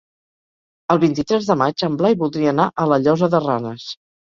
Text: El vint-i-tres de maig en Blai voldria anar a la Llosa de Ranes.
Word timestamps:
El 0.95 1.01
vint-i-tres 1.03 1.51
de 1.53 1.57
maig 1.65 1.85
en 1.91 2.01
Blai 2.03 2.21
voldria 2.25 2.59
anar 2.59 2.69
a 2.87 2.91
la 2.95 3.05
Llosa 3.07 3.35
de 3.39 3.49
Ranes. 3.51 3.93